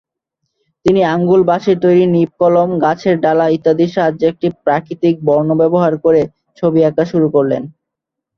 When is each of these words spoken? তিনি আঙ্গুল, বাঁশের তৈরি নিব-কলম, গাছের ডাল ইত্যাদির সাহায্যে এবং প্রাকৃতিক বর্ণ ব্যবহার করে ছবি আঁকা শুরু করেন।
তিনি 0.85 1.01
আঙ্গুল, 1.13 1.41
বাঁশের 1.43 1.77
তৈরি 1.79 2.03
নিব-কলম, 2.07 2.69
গাছের 2.83 3.15
ডাল 3.23 3.39
ইত্যাদির 3.49 3.93
সাহায্যে 3.95 4.27
এবং 4.31 4.59
প্রাকৃতিক 4.65 5.15
বর্ণ 5.27 5.49
ব্যবহার 5.61 5.93
করে 6.05 6.21
ছবি 6.57 6.79
আঁকা 6.89 7.03
শুরু 7.11 7.27
করেন। 7.35 7.63